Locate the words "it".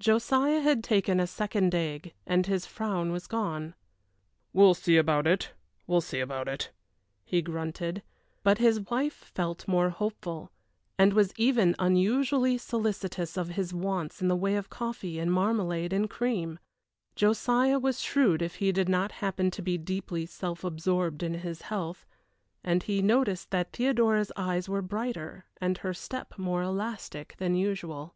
5.26-5.52, 6.48-6.70